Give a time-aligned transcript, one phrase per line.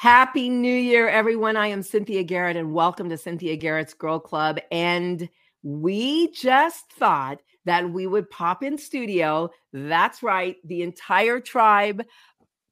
[0.00, 1.58] Happy New Year, everyone.
[1.58, 4.58] I am Cynthia Garrett, and welcome to Cynthia Garrett's Girl Club.
[4.72, 5.28] And
[5.62, 9.50] we just thought that we would pop in studio.
[9.74, 12.02] That's right, the entire tribe.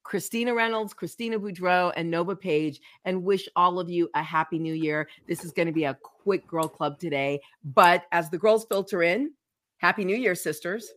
[0.04, 4.72] Christina Reynolds, Christina Boudreau, and Nova Page, and wish all of you a happy new
[4.72, 5.06] year.
[5.28, 7.42] This is going to be a quick girl club today.
[7.62, 9.32] But as the girls filter in,
[9.76, 10.90] happy new year, sisters.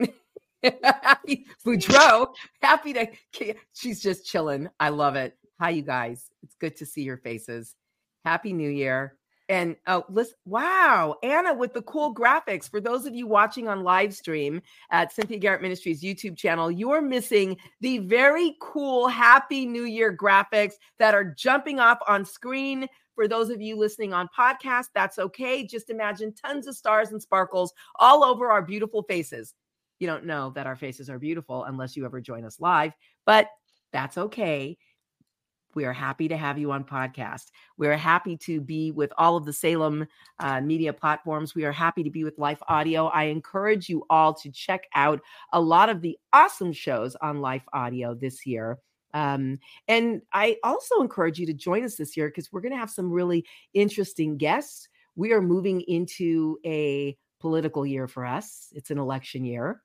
[0.82, 4.68] happy Boudreau, happy to, she's just chilling.
[4.80, 5.38] I love it.
[5.60, 6.30] Hi, you guys.
[6.44, 7.74] It's good to see your faces.
[8.24, 9.16] Happy New Year.
[9.48, 12.70] And oh, listen, wow, Anna with the cool graphics.
[12.70, 17.02] For those of you watching on live stream at Cynthia Garrett Ministries YouTube channel, you're
[17.02, 22.86] missing the very cool Happy New Year graphics that are jumping off on screen.
[23.16, 25.66] For those of you listening on podcast, that's okay.
[25.66, 29.54] Just imagine tons of stars and sparkles all over our beautiful faces.
[29.98, 32.92] You don't know that our faces are beautiful unless you ever join us live,
[33.26, 33.48] but
[33.92, 34.78] that's okay
[35.74, 37.50] we are happy to have you on podcast.
[37.76, 40.06] We are happy to be with all of the Salem
[40.38, 41.54] uh, media platforms.
[41.54, 43.06] We are happy to be with Life Audio.
[43.06, 45.20] I encourage you all to check out
[45.52, 48.78] a lot of the awesome shows on Life Audio this year.
[49.14, 52.78] Um, and I also encourage you to join us this year because we're going to
[52.78, 54.88] have some really interesting guests.
[55.16, 59.82] We are moving into a political year for us, it's an election year.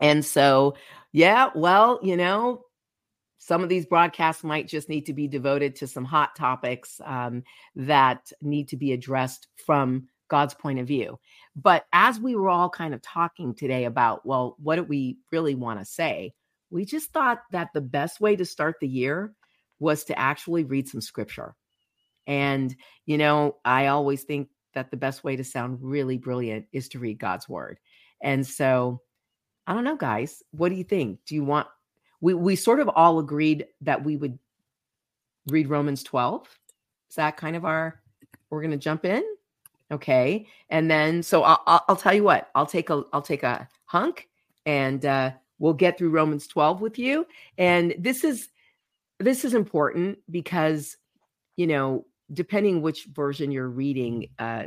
[0.00, 0.76] And so,
[1.12, 2.64] yeah, well, you know,
[3.38, 7.42] some of these broadcasts might just need to be devoted to some hot topics um,
[7.74, 11.18] that need to be addressed from God's point of view.
[11.54, 15.54] But as we were all kind of talking today about, well, what do we really
[15.54, 16.32] want to say?
[16.70, 19.32] We just thought that the best way to start the year
[19.78, 21.54] was to actually read some scripture.
[22.26, 22.74] And,
[23.04, 26.98] you know, I always think that the best way to sound really brilliant is to
[26.98, 27.78] read God's word.
[28.22, 29.00] And so,
[29.66, 31.20] I don't know, guys, what do you think?
[31.26, 31.68] Do you want
[32.20, 34.38] we we sort of all agreed that we would
[35.48, 36.48] read Romans 12.
[37.10, 38.00] Is that kind of our
[38.50, 39.24] we're going to jump in?
[39.90, 40.46] Okay.
[40.68, 42.50] And then so I'll, I'll, tell you what.
[42.54, 44.28] I'll take a I'll take a hunk
[44.64, 47.26] and uh we'll get through Romans 12 with you.
[47.56, 48.48] And this is
[49.18, 50.96] this is important because
[51.56, 54.64] you know, depending which version you're reading, uh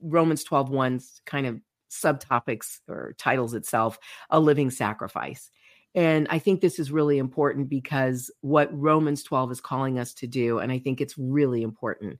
[0.00, 1.60] Romans 12 one's kind of
[1.90, 3.98] subtopics or titles itself
[4.30, 5.50] a living sacrifice
[5.94, 10.26] and I think this is really important because what Romans 12 is calling us to
[10.26, 12.18] do, and I think it's really important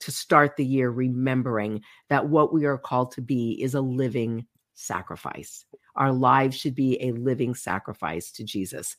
[0.00, 4.46] to start the year remembering that what we are called to be is a living
[4.74, 5.64] sacrifice.
[5.96, 8.96] Our lives should be a living sacrifice to Jesus.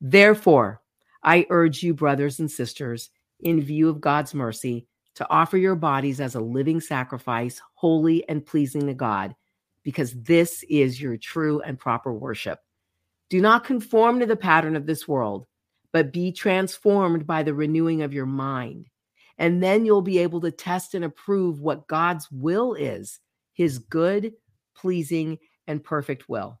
[0.00, 0.80] Therefore,
[1.24, 3.10] I urge you, brothers and sisters,
[3.40, 8.46] in view of God's mercy, to offer your bodies as a living sacrifice, holy and
[8.46, 9.34] pleasing to God,
[9.82, 12.60] because this is your true and proper worship.
[13.30, 15.46] Do not conform to the pattern of this world,
[15.92, 18.86] but be transformed by the renewing of your mind.
[19.36, 23.20] And then you'll be able to test and approve what God's will is
[23.52, 24.34] his good,
[24.76, 26.60] pleasing, and perfect will.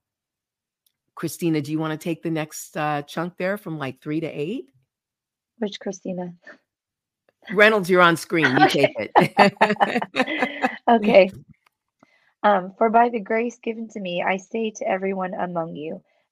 [1.14, 4.26] Christina, do you want to take the next uh, chunk there from like three to
[4.26, 4.70] eight?
[5.58, 6.34] Which Christina?
[7.52, 8.46] Reynolds, you're on screen.
[8.46, 8.94] You okay.
[8.96, 10.70] take it.
[10.88, 11.30] okay.
[12.42, 16.02] Um, for by the grace given to me, I say to everyone among you,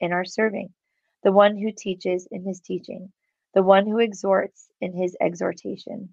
[0.00, 0.70] in our serving,
[1.22, 3.12] the one who teaches in his teaching,
[3.54, 6.12] the one who exhorts in his exhortation,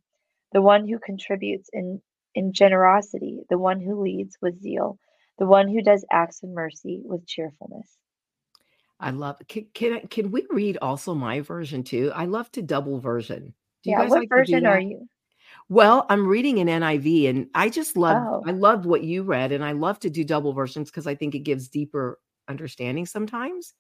[0.54, 2.02] the one who contributes in,
[2.36, 4.98] in generosity, the one who leads with zeal,
[5.38, 7.98] the one who does acts of mercy with cheerfulness.
[9.00, 9.38] I love.
[9.50, 12.12] Can can, can we read also my version too?
[12.16, 13.54] I love to double version.
[13.84, 15.08] Do you yeah, guys what like version are you?
[15.68, 18.18] Well, I'm reading an NIV, and I just love.
[18.18, 18.44] Oh.
[18.46, 21.36] I love what you read, and I love to do double versions because I think
[21.36, 23.74] it gives deeper understanding sometimes.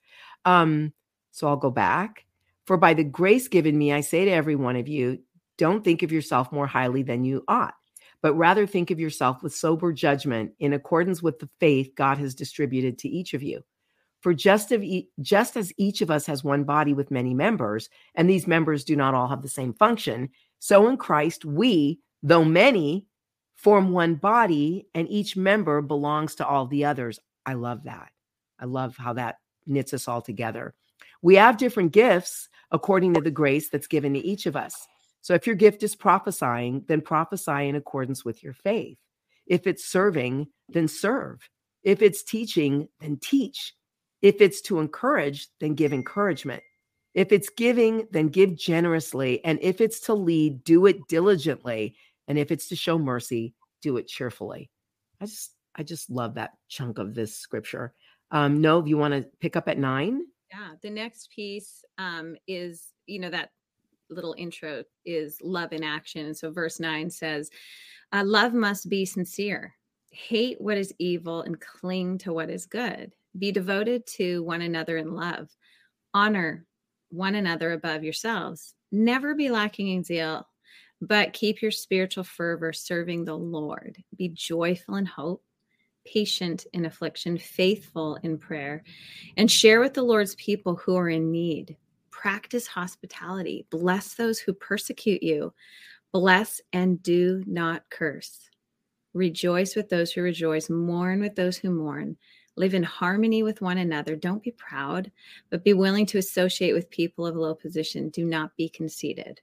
[0.45, 0.94] Um,
[1.31, 2.25] so I'll go back.
[2.65, 5.19] For by the grace given me, I say to every one of you,
[5.57, 7.75] don't think of yourself more highly than you ought,
[8.21, 12.33] but rather think of yourself with sober judgment in accordance with the faith God has
[12.33, 13.63] distributed to each of you.
[14.21, 17.89] For just, of e- just as each of us has one body with many members,
[18.15, 20.30] and these members do not all have the same function,
[20.60, 23.06] so in Christ we, though many,
[23.56, 27.19] form one body, and each member belongs to all the others.
[27.45, 28.12] I love that.
[28.60, 30.74] I love how that knits us all together.
[31.22, 34.88] We have different gifts according to the grace that's given to each of us.
[35.22, 38.98] So if your gift is prophesying, then prophesy in accordance with your faith.
[39.48, 41.50] If it's serving, then serve.
[41.84, 43.74] If it's teaching, then teach.
[44.22, 46.64] If it's to encourage, then give encouragement.
[47.14, 49.44] If it's giving, then give generously.
[49.46, 51.96] And if it's to lead, do it diligently.
[52.28, 54.72] And if it's to show mercy, do it cheerfully.
[55.22, 57.94] I just I just love that chunk of this scripture.
[58.34, 60.24] Um, Nov, you want to pick up at nine?
[60.52, 63.52] Yeah, the next piece um, is, you know, that
[64.10, 66.26] little intro is love in action.
[66.26, 67.50] And so verse nine says,
[68.12, 69.76] uh, Love must be sincere,
[70.10, 73.14] hate what is evil, and cling to what is good.
[73.38, 75.50] Be devoted to one another in love.
[76.14, 76.66] Honor
[77.10, 78.74] one another above yourselves.
[78.92, 80.48] Never be lacking in zeal,
[81.02, 83.98] but keep your spiritual fervor serving the Lord.
[84.16, 85.44] Be joyful in hope,
[86.06, 88.84] patient in affliction, faithful in prayer,
[89.38, 91.78] and share with the Lord's people who are in need.
[92.12, 93.66] Practice hospitality.
[93.70, 95.54] Bless those who persecute you.
[96.12, 98.50] Bless and do not curse.
[99.14, 100.70] Rejoice with those who rejoice.
[100.70, 102.18] Mourn with those who mourn
[102.56, 104.16] live in harmony with one another.
[104.16, 105.12] Don't be proud,
[105.50, 108.10] but be willing to associate with people of low position.
[108.10, 109.42] Do not be conceited.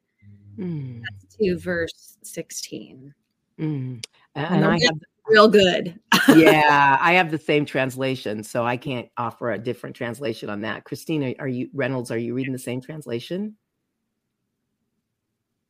[0.56, 1.02] Mm.
[1.02, 3.14] That's to verse 16.
[3.58, 4.04] Mm.
[4.34, 5.98] And I have real good.
[6.28, 10.84] yeah, I have the same translation, so I can't offer a different translation on that.
[10.84, 12.10] Christina, are you Reynolds?
[12.10, 13.56] Are you reading the same translation?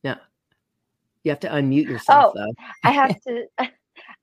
[0.03, 0.15] No,
[1.23, 2.33] you have to unmute yourself.
[2.35, 2.63] Oh, though.
[2.83, 3.45] I have to.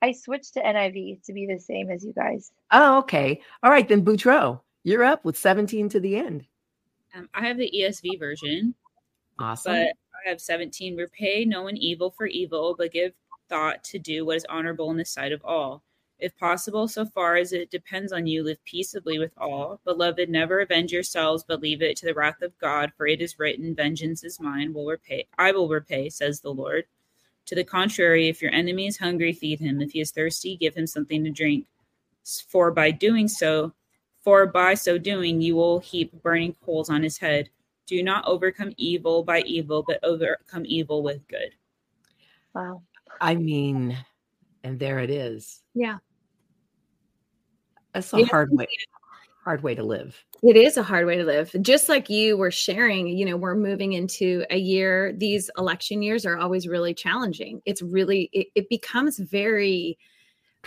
[0.02, 2.52] I switched to NIV to be the same as you guys.
[2.70, 3.40] Oh, okay.
[3.62, 6.46] All right, then Boudreau, you're up with 17 to the end.
[7.14, 8.74] Um, I have the ESV version.
[9.38, 9.72] Awesome.
[9.72, 9.92] But
[10.24, 10.96] I have 17.
[10.96, 13.12] Repay no one evil for evil, but give
[13.48, 15.82] thought to do what is honorable in the sight of all.
[16.18, 19.80] If possible, so far as it depends on you, live peaceably with all.
[19.84, 23.38] Beloved, never avenge yourselves, but leave it to the wrath of God, for it is
[23.38, 26.84] written, Vengeance is mine, will repay I will repay, says the Lord.
[27.46, 29.80] To the contrary, if your enemy is hungry, feed him.
[29.80, 31.66] If he is thirsty, give him something to drink.
[32.48, 33.72] For by doing so,
[34.22, 37.48] for by so doing, you will heap burning coals on his head.
[37.86, 41.54] Do not overcome evil by evil, but overcome evil with good.
[42.54, 42.82] Wow.
[43.20, 43.96] I mean,
[44.64, 45.62] and there it is.
[45.74, 45.98] Yeah.
[47.94, 48.26] That's a yeah.
[48.26, 48.66] hard way
[49.48, 50.22] hard way to live.
[50.42, 51.54] It is a hard way to live.
[51.62, 56.26] Just like you were sharing, you know, we're moving into a year, these election years
[56.26, 57.62] are always really challenging.
[57.64, 59.96] It's really, it, it becomes very,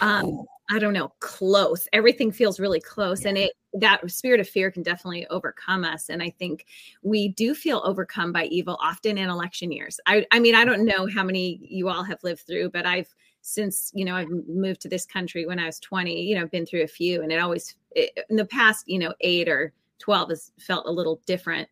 [0.02, 1.88] um, I don't know, close.
[1.92, 3.24] Everything feels really close.
[3.24, 3.30] Yeah.
[3.30, 6.10] And it, that spirit of fear can definitely overcome us.
[6.10, 6.66] And I think
[7.04, 10.00] we do feel overcome by evil often in election years.
[10.06, 13.14] I, I mean, I don't know how many you all have lived through, but I've,
[13.42, 16.52] since you know I've moved to this country when I was 20, you know, I've
[16.52, 19.74] been through a few, and it always it, in the past, you know, eight or
[20.00, 21.68] 12 has felt a little different,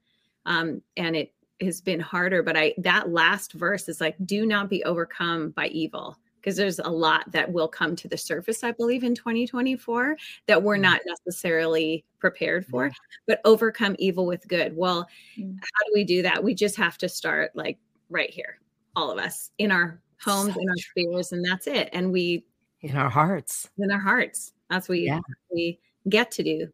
[0.46, 2.44] um, and it has been harder.
[2.44, 6.80] But I that last verse is like, "Do not be overcome by evil." Because there's
[6.80, 10.16] a lot that will come to the surface, I believe, in 2024
[10.48, 10.82] that we're mm.
[10.82, 12.94] not necessarily prepared for, yeah.
[13.28, 14.76] but overcome evil with good.
[14.76, 15.58] Well, mm.
[15.60, 16.44] how do we do that?
[16.44, 17.78] We just have to start like
[18.10, 18.60] right here,
[18.96, 22.44] all of us in our homes so in our spheres and that's it and we
[22.82, 25.20] in our hearts in our hearts that's what yeah.
[25.52, 26.68] we get to do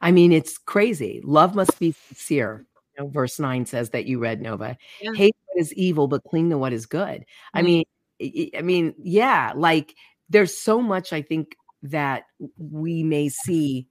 [0.00, 2.64] i mean it's crazy love must be sincere
[2.96, 5.12] you know, verse 9 says that you read nova yeah.
[5.14, 7.58] hate what is evil but cling to what is good mm-hmm.
[7.58, 7.84] i mean
[8.20, 9.94] i mean yeah like
[10.28, 12.24] there's so much i think that
[12.56, 13.86] we may see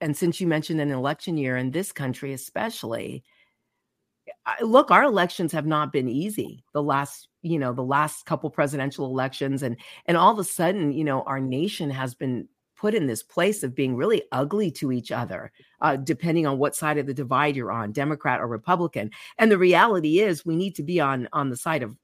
[0.00, 3.24] and since you mentioned an election year in this country especially
[4.62, 9.06] look our elections have not been easy the last you know the last couple presidential
[9.06, 13.06] elections and and all of a sudden you know our nation has been put in
[13.06, 17.06] this place of being really ugly to each other uh, depending on what side of
[17.06, 21.00] the divide you're on democrat or republican and the reality is we need to be
[21.00, 21.96] on on the side of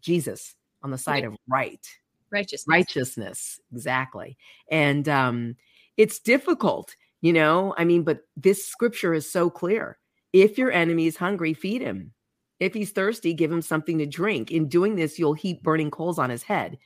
[0.00, 1.26] jesus on the side right.
[1.26, 1.86] of right
[2.30, 4.36] righteousness righteousness exactly
[4.70, 5.56] and um
[5.96, 9.98] it's difficult you know i mean but this scripture is so clear
[10.32, 12.12] if your enemy is hungry feed him
[12.60, 14.50] if he's thirsty, give him something to drink.
[14.50, 16.78] In doing this, you'll heap burning coals on his head.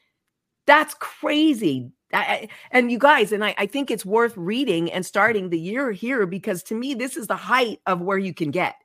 [0.67, 1.91] That's crazy.
[2.13, 5.91] I, and you guys, and I, I think it's worth reading and starting the year
[5.91, 8.77] here because to me, this is the height of where you can get.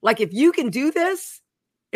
[0.00, 1.40] Like, if you can do this,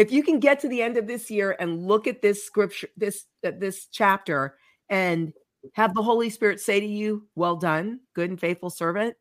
[0.01, 2.89] if you can get to the end of this year and look at this scripture,
[2.97, 4.57] this uh, this chapter,
[4.89, 5.33] and
[5.75, 9.15] have the Holy Spirit say to you, "Well done, good and faithful servant,"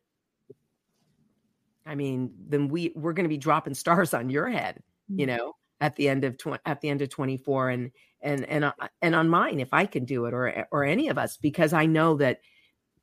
[1.84, 5.36] I mean, then we we're going to be dropping stars on your head, you mm.
[5.36, 7.90] know, at the end of tw- at the end of 24 and
[8.22, 8.72] and and uh,
[9.02, 11.84] and on mine if I can do it or or any of us because I
[11.84, 12.40] know that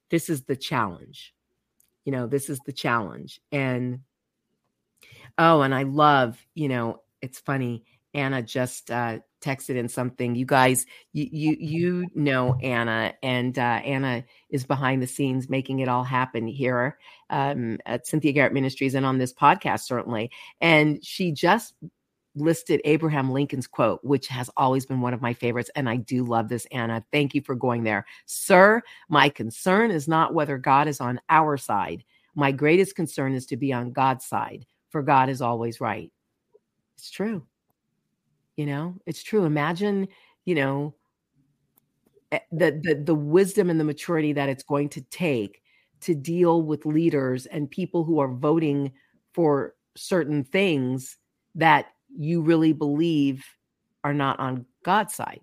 [0.09, 1.35] this is the challenge.
[2.05, 3.99] You know, this is the challenge and
[5.37, 7.83] Oh, and I love, you know, it's funny.
[8.13, 10.33] Anna just uh, texted in something.
[10.33, 15.79] You guys, you you you know Anna, and uh, Anna is behind the scenes making
[15.79, 16.97] it all happen here
[17.29, 20.31] um, at Cynthia Garrett Ministries and on this podcast certainly.
[20.61, 21.73] And she just
[22.33, 25.71] listed Abraham Lincoln's quote, which has always been one of my favorites.
[25.75, 27.03] And I do love this, Anna.
[27.11, 28.05] Thank you for going there.
[28.25, 32.05] Sir, my concern is not whether God is on our side.
[32.35, 36.09] My greatest concern is to be on God's side, for God is always right.
[36.97, 37.43] It's true.
[38.55, 39.45] You know, it's true.
[39.45, 40.07] Imagine,
[40.45, 40.95] you know,
[42.31, 45.61] eh, the, the the wisdom and the maturity that it's going to take
[46.01, 48.91] to deal with leaders and people who are voting
[49.33, 51.17] for certain things
[51.55, 53.45] that you really believe
[54.03, 55.41] are not on God's side.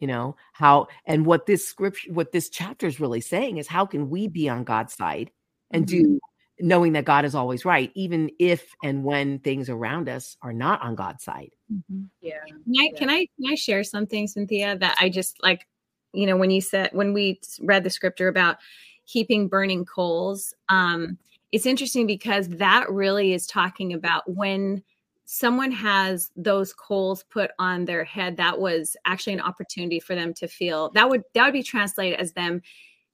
[0.00, 3.86] You know, how and what this scripture, what this chapter is really saying is how
[3.86, 5.30] can we be on God's side
[5.70, 6.02] and mm-hmm.
[6.02, 6.20] do
[6.60, 10.80] knowing that God is always right, even if and when things around us are not
[10.82, 11.50] on God's side.
[11.72, 12.04] Mm-hmm.
[12.20, 12.40] Yeah.
[12.46, 12.98] Can I, yeah.
[12.98, 15.66] can I can I share something, Cynthia, that I just like,
[16.12, 18.58] you know, when you said when we read the scripture about
[19.04, 21.18] heaping burning coals, um,
[21.50, 24.82] it's interesting because that really is talking about when
[25.24, 30.34] someone has those coals put on their head that was actually an opportunity for them
[30.34, 32.60] to feel that would that would be translated as them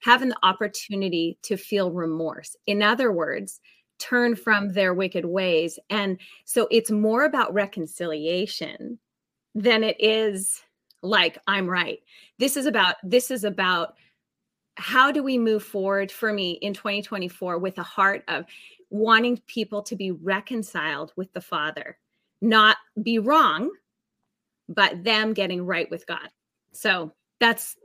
[0.01, 2.57] having the opportunity to feel remorse.
[2.67, 3.61] In other words
[3.99, 5.79] turn from their wicked ways.
[5.91, 8.99] And so it's more about reconciliation
[9.55, 10.63] than it is
[11.03, 12.01] like i'm right.
[12.39, 13.95] This is about this is about
[14.77, 18.45] how do we move forward for me in 2024 with a heart of
[18.91, 21.99] wanting people to be reconciled with the father.
[22.41, 23.71] Not be wrong,
[24.69, 26.29] but them getting right with God.
[26.73, 27.77] So that's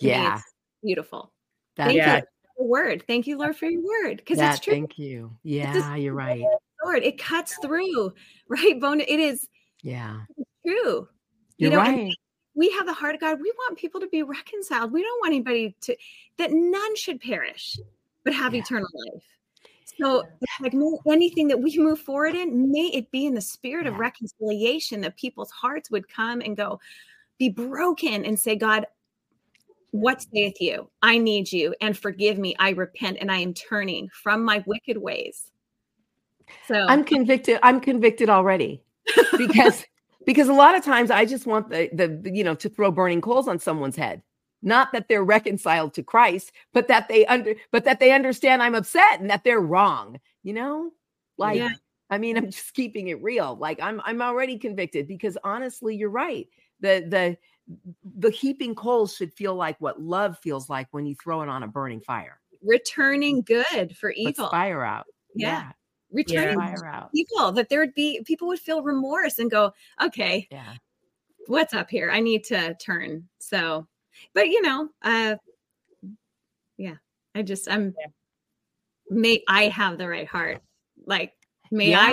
[0.00, 0.40] yeah,
[0.86, 1.32] beautiful.
[1.76, 2.16] That, thank yeah.
[2.16, 2.22] you
[2.58, 3.04] word.
[3.06, 4.72] Thank you, Lord, for your word because it's true.
[4.72, 5.36] Thank you.
[5.42, 6.44] Yeah, you're right.
[6.84, 8.12] Lord, it cuts through,
[8.48, 8.80] right?
[8.80, 9.00] Bone.
[9.00, 9.48] It is.
[9.82, 10.20] Yeah,
[10.66, 11.08] true.
[11.58, 12.12] You're you know, right.
[12.54, 13.38] We have the heart of God.
[13.40, 14.92] We want people to be reconciled.
[14.92, 15.96] We don't want anybody to
[16.38, 17.78] that none should perish,
[18.24, 18.60] but have yeah.
[18.60, 19.22] eternal life.
[19.98, 20.24] So,
[20.60, 20.74] like
[21.10, 25.16] anything that we move forward in, may it be in the spirit of reconciliation that
[25.16, 26.80] people's hearts would come and go,
[27.38, 28.86] be broken and say, God,
[29.90, 30.90] what saith you?
[31.02, 32.54] I need you and forgive me.
[32.58, 35.50] I repent and I am turning from my wicked ways.
[36.66, 37.58] So I'm convicted.
[37.62, 38.82] I'm convicted already
[39.38, 39.84] because
[40.26, 43.20] because a lot of times I just want the the you know to throw burning
[43.20, 44.22] coals on someone's head
[44.62, 48.74] not that they're reconciled to Christ, but that they under but that they understand I'm
[48.74, 50.20] upset and that they're wrong.
[50.42, 50.92] You know,
[51.38, 51.70] like yeah.
[52.10, 53.56] I mean, I'm just keeping it real.
[53.56, 56.48] Like I'm I'm already convicted because honestly, you're right.
[56.80, 57.36] The the
[58.18, 61.62] the heaping coals should feel like what love feels like when you throw it on
[61.62, 62.40] a burning fire.
[62.62, 64.48] Returning good for evil.
[64.48, 65.06] fire out.
[65.34, 65.48] Yeah.
[65.48, 65.72] yeah.
[66.12, 66.74] Returning yeah.
[66.74, 67.10] fire out.
[67.12, 70.74] Evil that there would be people would feel remorse and go, okay, yeah,
[71.46, 72.10] what's up here?
[72.10, 73.28] I need to turn.
[73.38, 73.86] So
[74.34, 75.36] but you know, uh,
[76.78, 76.94] yeah,
[77.34, 78.06] I just I'm yeah.
[79.10, 80.62] may I have the right heart.
[81.04, 81.32] Like
[81.70, 81.94] may.
[81.94, 82.12] I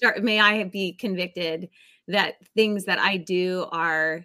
[0.00, 1.68] start may I be convicted
[2.08, 4.24] that things that I do are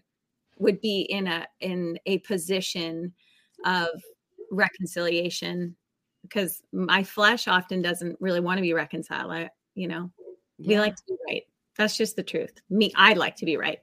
[0.57, 3.13] would be in a in a position
[3.65, 3.89] of
[4.51, 5.75] reconciliation
[6.21, 9.31] because my flesh often doesn't really want to be reconciled.
[9.31, 10.11] I, you know,
[10.57, 10.67] yeah.
[10.67, 11.43] we like to be right.
[11.77, 12.53] That's just the truth.
[12.69, 13.79] Me, I like to be right.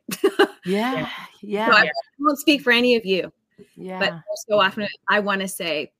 [0.64, 1.08] yeah.
[1.44, 1.66] Yeah.
[1.66, 3.32] So I won't speak for any of you.
[3.74, 3.98] Yeah.
[3.98, 4.12] But
[4.46, 5.92] so often I want to say,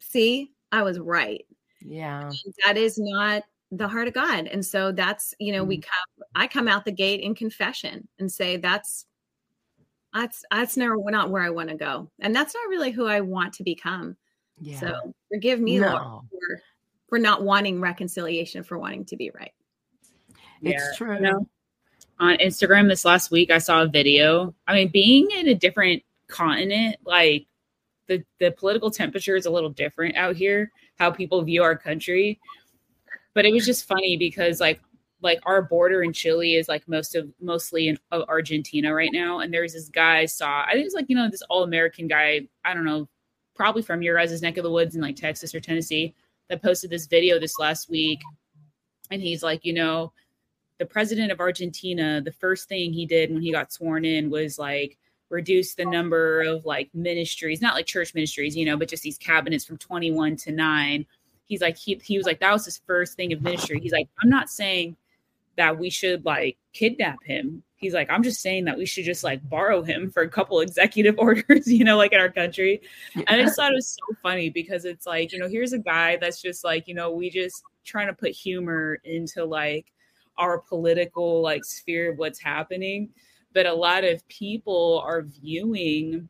[0.00, 1.44] see, I was right.
[1.84, 2.28] Yeah.
[2.28, 3.42] And that is not
[3.72, 4.46] the heart of God.
[4.46, 8.06] And so that's, you know, mm we come, I come out the gate in confession
[8.20, 9.06] and say, that's,
[10.16, 12.10] that's, that's never not where I want to go.
[12.20, 14.16] And that's not really who I want to become.
[14.60, 14.80] Yeah.
[14.80, 15.88] So forgive me, no.
[15.88, 16.62] Lord, for,
[17.08, 19.52] for not wanting reconciliation, for wanting to be right.
[20.62, 20.96] It's yeah.
[20.96, 21.14] true.
[21.16, 21.48] You know,
[22.18, 24.54] on Instagram this last week, I saw a video.
[24.66, 27.46] I mean, being in a different continent, like
[28.06, 30.72] the the political temperature is a little different out here.
[30.98, 32.40] How people view our country,
[33.34, 34.80] but it was just funny because like
[35.22, 39.40] like our border in Chile is like most of mostly in of Argentina right now,
[39.40, 40.64] and there's this guy I saw.
[40.66, 42.48] I think it's like you know this all American guy.
[42.64, 43.08] I don't know,
[43.54, 46.14] probably from your guys' neck of the woods in like Texas or Tennessee
[46.48, 48.20] that posted this video this last week,
[49.10, 50.12] and he's like, you know,
[50.78, 54.58] the president of Argentina, the first thing he did when he got sworn in was
[54.58, 54.98] like
[55.30, 59.18] reduce the number of like ministries, not like church ministries, you know, but just these
[59.18, 61.06] cabinets from 21 to 9.
[61.46, 63.80] He's like he he was like that was his first thing of ministry.
[63.80, 64.96] He's like I'm not saying
[65.56, 67.62] that we should like kidnap him.
[67.76, 70.60] He's like, I'm just saying that we should just like borrow him for a couple
[70.60, 72.80] executive orders, you know, like in our country.
[73.14, 75.78] And I just thought it was so funny because it's like, you know, here's a
[75.78, 79.92] guy that's just like, you know, we just trying to put humor into like
[80.38, 83.10] our political like sphere of what's happening.
[83.52, 86.28] But a lot of people are viewing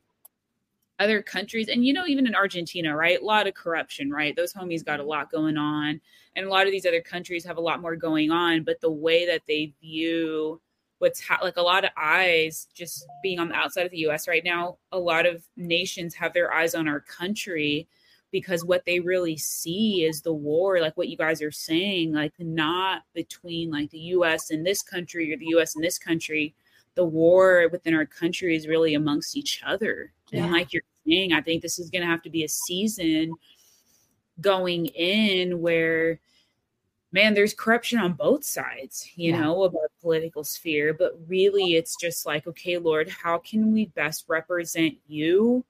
[0.99, 3.21] other countries and you know even in argentina right?
[3.21, 4.35] A lot of corruption right?
[4.35, 5.11] Those homies got a mm-hmm.
[5.11, 6.01] lot going on
[6.35, 8.91] and a lot of these other countries have a lot more going on but the
[8.91, 10.61] way that they view
[10.99, 14.27] what's ha- like a lot of eyes just being on the outside of the us
[14.27, 17.87] right now a lot of nations have their eyes on our country
[18.33, 22.33] because what they really see is the war like what you guys are saying like
[22.39, 26.55] not between like the us and this country or the us and this country
[26.97, 30.43] the war within our country is really amongst each other yeah.
[30.43, 33.33] and like you're saying i think this is going to have to be a season
[34.41, 36.19] going in where
[37.13, 39.41] man there's corruption on both sides you yeah.
[39.41, 44.25] know about political sphere but really it's just like okay lord how can we best
[44.29, 45.65] represent you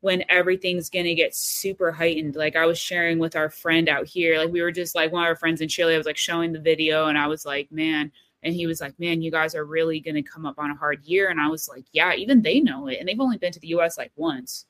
[0.00, 4.06] when everything's going to get super heightened like i was sharing with our friend out
[4.06, 6.16] here like we were just like one of our friends in chile i was like
[6.16, 8.10] showing the video and i was like man
[8.42, 10.76] and he was like man you guys are really going to come up on a
[10.76, 11.28] hard year.
[11.30, 12.98] And i was like yeah even they know it.
[12.98, 14.66] And they've only been to the us like once.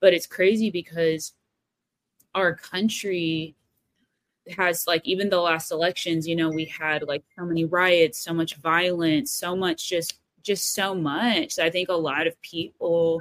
[0.00, 1.32] But it's crazy because
[2.34, 3.56] our country
[4.56, 8.32] has like even the last elections you know we had like so many riots so
[8.32, 13.20] much violence so much just just so much i think a lot of people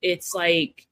[0.00, 0.87] it's like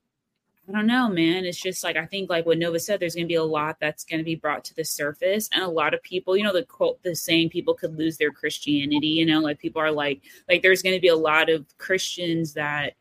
[0.69, 1.45] I don't know, man.
[1.45, 4.05] It's just like I think like what Nova said, there's gonna be a lot that's
[4.05, 5.49] gonna be brought to the surface.
[5.53, 8.33] And a lot of people, you know, the quote the saying people could lose their
[8.33, 12.55] Christianity, you know, like people are like like there's gonna be a lot of Christians
[12.55, 12.95] that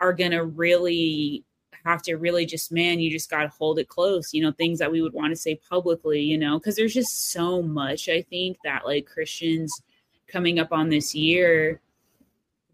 [0.00, 1.44] are gonna really
[1.84, 4.92] have to really just man, you just gotta hold it close, you know, things that
[4.92, 8.58] we would want to say publicly, you know, because there's just so much I think
[8.64, 9.72] that like Christians
[10.28, 11.80] coming up on this year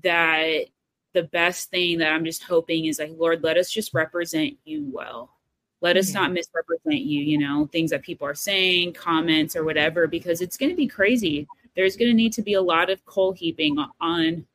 [0.03, 0.65] that
[1.13, 4.89] the best thing that I'm just hoping is like, Lord, let us just represent you
[4.93, 5.31] well.
[5.81, 10.07] Let us not misrepresent you, you know, things that people are saying, comments or whatever,
[10.07, 11.49] because it's going to be crazy.
[11.75, 14.47] There's going to need to be a lot of coal heaping on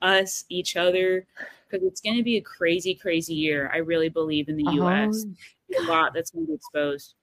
[0.00, 1.26] us, each other,
[1.68, 3.68] because it's going to be a crazy, crazy year.
[3.74, 5.08] I really believe in the uh-huh.
[5.08, 5.26] US.
[5.76, 7.14] A lot that's going to be exposed.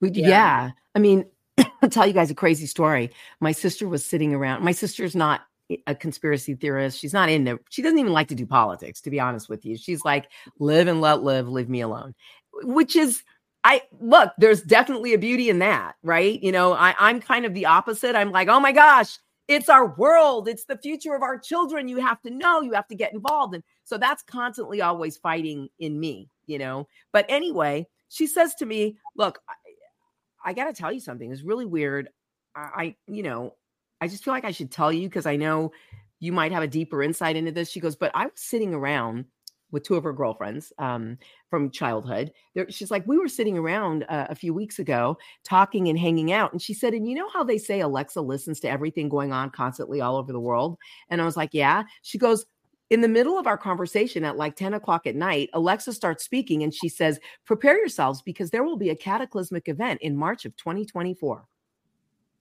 [0.00, 0.28] We, Yeah.
[0.28, 0.70] yeah.
[0.94, 1.26] I mean,
[1.82, 3.10] I'll tell you guys a crazy story.
[3.40, 4.64] My sister was sitting around.
[4.64, 5.42] My sister's not
[5.86, 6.98] a conspiracy theorist.
[6.98, 9.76] She's not into, she doesn't even like to do politics, to be honest with you.
[9.76, 12.14] She's like, live and let live, leave me alone,
[12.62, 13.22] which is,
[13.64, 16.42] I look, there's definitely a beauty in that, right?
[16.42, 18.16] You know, I, I'm kind of the opposite.
[18.16, 21.88] I'm like, oh my gosh, it's our world, it's the future of our children.
[21.88, 23.54] You have to know, you have to get involved.
[23.54, 26.88] And so that's constantly always fighting in me, you know.
[27.12, 31.30] But anyway, she says to me, look, I, I got to tell you something.
[31.30, 32.08] It's really weird.
[32.56, 33.54] I, I, you know,
[34.02, 35.70] I just feel like I should tell you because I know
[36.18, 37.70] you might have a deeper insight into this.
[37.70, 39.26] She goes, but I was sitting around
[39.70, 41.16] with two of her girlfriends um,
[41.48, 42.32] from childhood.
[42.56, 46.32] There, she's like, we were sitting around uh, a few weeks ago talking and hanging
[46.32, 46.50] out.
[46.50, 49.50] And she said, and you know how they say Alexa listens to everything going on
[49.50, 50.78] constantly all over the world?
[51.08, 51.84] And I was like, yeah.
[52.02, 52.44] She goes,
[52.90, 56.64] in the middle of our conversation at like 10 o'clock at night, Alexa starts speaking
[56.64, 60.56] and she says, prepare yourselves because there will be a cataclysmic event in March of
[60.56, 61.44] 2024.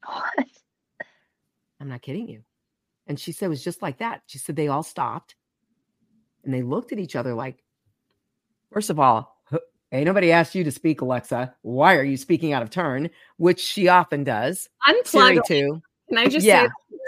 [0.08, 0.48] What?
[1.82, 2.44] I'm not kidding you.
[3.08, 4.22] And she said it was just like that.
[4.28, 5.36] She said they all stopped
[6.46, 7.64] and they looked at each other like,
[8.72, 9.36] first of all,
[9.92, 11.56] ain't nobody asked you to speak, Alexa.
[11.64, 13.10] Why are you speaking out of turn?
[13.38, 14.70] Which she often does.
[14.88, 15.82] Unplug too.
[16.08, 16.68] Can I just yeah.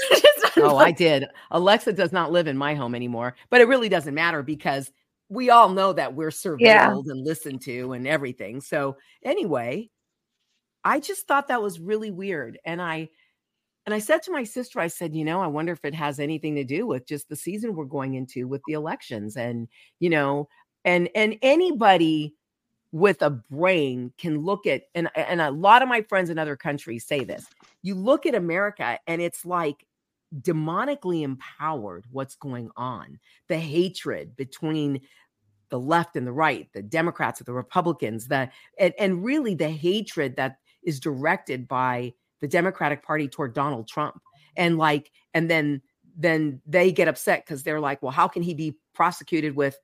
[0.58, 1.26] oh, I did.
[1.52, 4.92] Alexa does not live in my home anymore, but it really doesn't matter because
[5.30, 6.92] we all know that we're surveilled yeah.
[6.92, 8.60] and listened to and everything.
[8.60, 9.92] So anyway,
[10.84, 12.60] I just thought that was really weird.
[12.66, 13.10] And I
[13.86, 16.20] and I said to my sister, I said, you know, I wonder if it has
[16.20, 19.36] anything to do with just the season we're going into with the elections.
[19.36, 19.68] And,
[20.00, 20.48] you know,
[20.86, 22.36] and and anybody
[22.92, 26.56] with a brain can look at and and a lot of my friends in other
[26.56, 27.46] countries say this.
[27.82, 29.86] You look at America and it's like
[30.42, 33.20] demonically empowered what's going on.
[33.50, 35.02] The hatred between
[35.70, 39.70] the left and the right, the Democrats or the Republicans, the and, and really the
[39.70, 42.14] hatred that is directed by
[42.44, 44.22] the Democratic Party toward Donald Trump.
[44.58, 45.82] And like, and then
[46.16, 49.78] then they get upset because they're like, well, how can he be prosecuted with?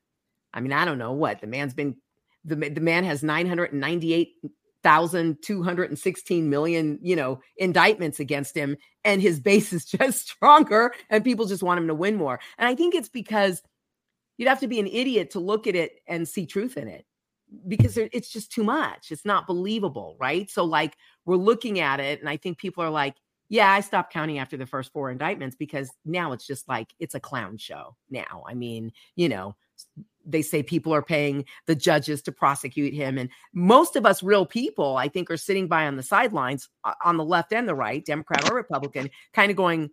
[0.54, 1.96] I mean, I don't know what the man's been.
[2.44, 4.34] The the man has nine hundred and ninety eight
[4.84, 9.86] thousand two hundred and sixteen million, you know, indictments against him, and his base is
[9.86, 12.42] just stronger, and people just want him to win more.
[12.58, 13.62] And I think it's because
[14.38, 17.06] you'd have to be an idiot to look at it and see truth in it
[17.68, 19.12] because it's just too much.
[19.12, 20.50] It's not believable, right?
[20.50, 23.16] So like we're looking at it, and I think people are like,
[23.50, 27.16] yeah, I stopped counting after the first four indictments because now it's just like it's
[27.16, 28.44] a clown show now.
[28.48, 29.56] I mean, you know,
[30.26, 33.18] they say people are paying the judges to prosecute him.
[33.18, 36.70] And most of us real people, I think, are sitting by on the sidelines
[37.04, 39.90] on the left and the right, Democrat or Republican, kind of going,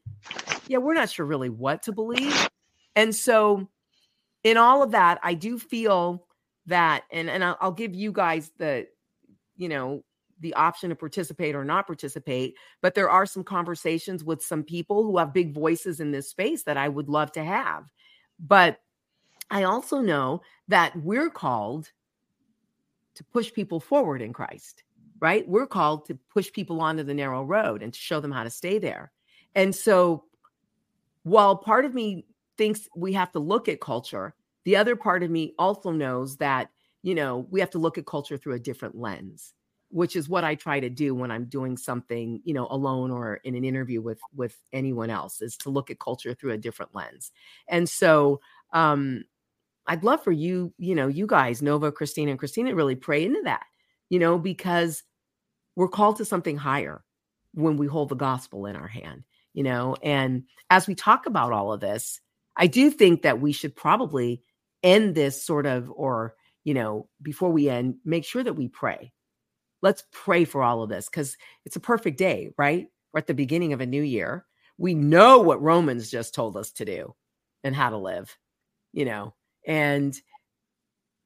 [0.68, 2.48] yeah, we're not sure really what to believe.
[2.94, 3.68] And so,
[4.44, 6.25] in all of that, I do feel
[6.66, 8.86] that, and, and I'll, I'll give you guys the,
[9.56, 10.02] you know,
[10.40, 12.56] the option to participate or not participate.
[12.82, 16.64] But there are some conversations with some people who have big voices in this space
[16.64, 17.90] that I would love to have.
[18.38, 18.78] But
[19.50, 21.90] I also know that we're called
[23.14, 24.82] to push people forward in Christ,
[25.20, 25.48] right?
[25.48, 28.50] We're called to push people onto the narrow road and to show them how to
[28.50, 29.12] stay there.
[29.54, 30.24] And so
[31.22, 32.26] while part of me
[32.58, 34.34] thinks we have to look at culture,
[34.66, 36.68] the other part of me also knows that,
[37.02, 39.54] you know, we have to look at culture through a different lens
[39.90, 43.36] which is what I try to do when I'm doing something, you know, alone or
[43.44, 46.94] in an interview with with anyone else is to look at culture through a different
[46.94, 47.32] lens.
[47.68, 48.40] And so
[48.72, 49.24] um
[49.86, 53.40] I'd love for you, you know, you guys, Nova, Christina, and Christina, really pray into
[53.44, 53.64] that,
[54.08, 55.04] you know, because
[55.76, 57.04] we're called to something higher
[57.54, 59.22] when we hold the gospel in our hand,
[59.54, 59.94] you know.
[60.02, 62.20] And as we talk about all of this,
[62.56, 64.42] I do think that we should probably
[64.86, 69.12] end this sort of, or, you know, before we end, make sure that we pray
[69.82, 72.88] let's pray for all of this because it's a perfect day, right?
[73.12, 74.44] We're at the beginning of a new year.
[74.78, 77.14] We know what Romans just told us to do
[77.64, 78.36] and how to live,
[78.92, 79.34] you know,
[79.66, 80.18] and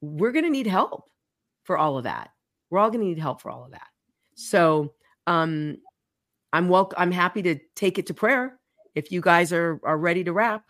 [0.00, 1.04] we're going to need help
[1.64, 2.30] for all of that.
[2.70, 3.88] We're all going to need help for all of that.
[4.34, 4.92] So,
[5.26, 5.78] um,
[6.52, 6.96] I'm welcome.
[6.98, 8.58] I'm happy to take it to prayer
[8.94, 10.64] if you guys are are ready to wrap.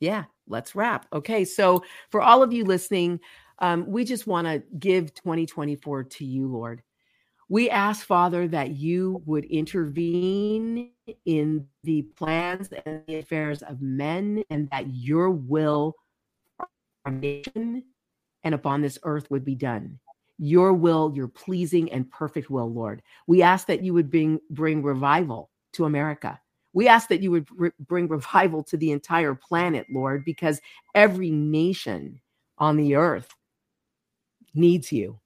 [0.00, 1.06] Yeah, let's wrap.
[1.12, 3.20] Okay, so for all of you listening,
[3.58, 6.82] um, we just want to give 2024 to you, Lord.
[7.48, 10.90] We ask, Father, that you would intervene
[11.26, 15.94] in the plans and the affairs of men and that your will
[17.10, 17.84] nation
[18.44, 19.98] and upon this earth would be done.
[20.38, 23.02] Your will, your pleasing and perfect will, Lord.
[23.26, 26.40] We ask that you would bring, bring revival to America.
[26.72, 30.60] We ask that you would re- bring revival to the entire planet, Lord, because
[30.94, 32.20] every nation
[32.58, 33.34] on the earth
[34.54, 35.18] needs you.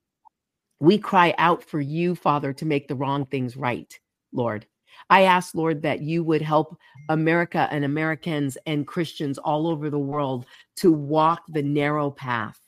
[0.81, 3.99] We cry out for you, Father, to make the wrong things right,
[4.33, 4.67] Lord.
[5.09, 6.77] I ask, Lord, that you would help
[7.09, 12.59] America and Americans and Christians all over the world to walk the narrow path.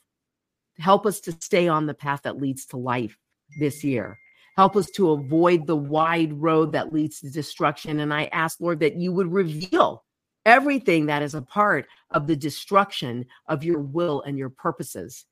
[0.78, 3.18] Help us to stay on the path that leads to life
[3.58, 4.18] this year.
[4.58, 8.00] Help us to avoid the wide road that leads to destruction.
[8.00, 10.02] And I ask, Lord, that you would reveal
[10.44, 15.26] everything that is a part of the destruction of your will and your purposes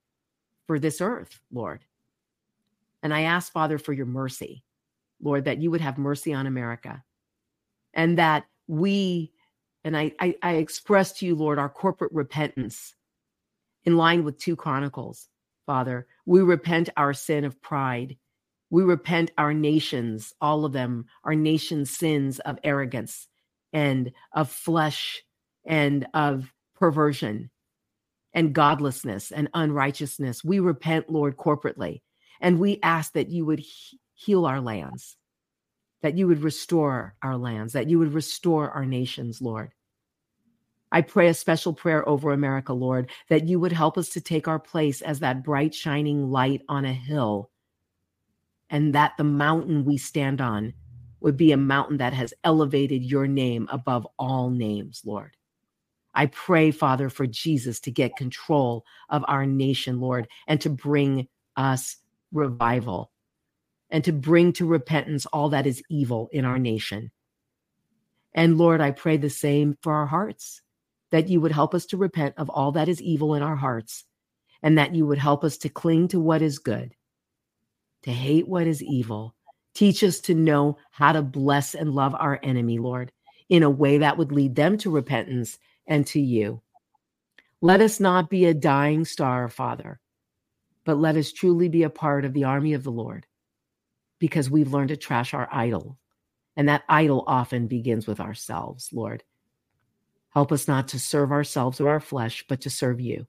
[0.69, 1.81] for this earth, Lord.
[3.03, 4.63] And I ask, Father, for your mercy,
[5.21, 7.03] Lord, that you would have mercy on America
[7.95, 9.33] and that we,
[9.83, 12.95] and I, I, I express to you, Lord, our corporate repentance
[13.85, 15.27] in line with two Chronicles,
[15.67, 16.07] Father.
[16.27, 18.17] We repent our sin of pride.
[18.71, 23.29] We repent our nations, all of them, our nation's sins of arrogance
[23.73, 25.23] and of flesh
[25.65, 27.51] and of perversion
[28.35, 30.45] and godlessness and unrighteousness.
[30.45, 32.03] We repent, Lord, corporately,
[32.41, 35.17] and we ask that you would he- heal our lands,
[36.03, 39.73] that you would restore our lands, that you would restore our nations, Lord.
[40.93, 44.49] I pray a special prayer over America, Lord, that you would help us to take
[44.49, 47.51] our place as that bright, shining light on a hill,
[48.71, 50.75] and that the mountain we stand on
[51.21, 55.37] would be a mountain that has elevated your name above all names, Lord.
[56.15, 61.29] I pray, Father, for Jesus to get control of our nation, Lord, and to bring
[61.57, 61.97] us
[62.33, 63.13] revival
[63.91, 67.11] and to bring to repentance all that is evil in our nation.
[68.35, 70.63] And Lord, I pray the same for our hearts,
[71.11, 74.05] that you would help us to repent of all that is evil in our hearts,
[74.63, 76.96] and that you would help us to cling to what is good,
[78.07, 79.35] to hate what is evil.
[79.75, 83.13] Teach us to know how to bless and love our enemy, Lord,
[83.51, 86.63] in a way that would lead them to repentance and to you.
[87.61, 90.01] Let us not be a dying star, Father,
[90.85, 93.27] but let us truly be a part of the army of the Lord
[94.19, 95.99] because we've learned to trash our idol.
[96.57, 99.25] And that idol often begins with ourselves, Lord.
[100.31, 103.27] Help us not to serve ourselves or our flesh, but to serve you.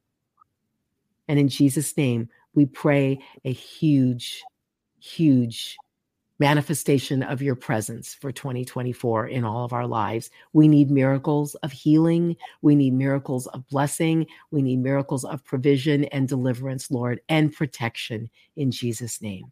[1.28, 4.44] And in Jesus' name, we pray a huge,
[5.00, 5.78] huge
[6.40, 10.30] manifestation of your presence for 2024 in all of our lives.
[10.54, 12.36] We need miracles of healing.
[12.62, 14.28] We need miracles of blessing.
[14.52, 19.52] We need miracles of provision and deliverance, Lord, and protection in Jesus' name.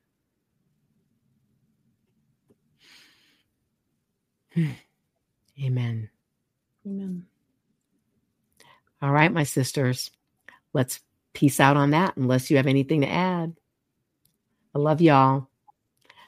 [5.64, 6.10] Amen.
[6.86, 7.26] Amen.
[9.02, 10.12] All right, my sisters,
[10.74, 11.00] let's
[11.34, 13.56] peace out on that unless you have anything to add.
[14.76, 15.48] I love y'all.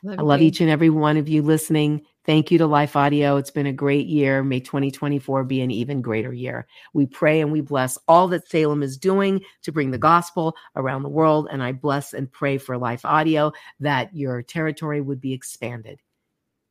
[0.04, 0.48] Love I love you.
[0.48, 2.06] each and every one of you listening.
[2.26, 3.36] Thank you to Life Audio.
[3.36, 4.42] It's been a great year.
[4.42, 6.66] May 2024 be an even greater year.
[6.94, 11.04] We pray and we bless all that Salem is doing to bring the gospel around
[11.04, 11.50] the world.
[11.52, 16.02] And I bless and pray for Life Audio that your territory would be expanded.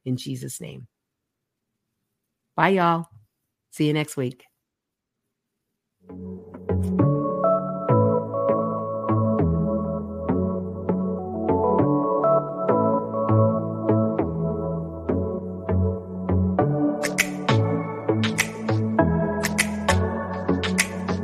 [0.04, 0.86] In Jesus' name.
[2.54, 3.06] Bye, y'all.
[3.70, 4.44] See you next week.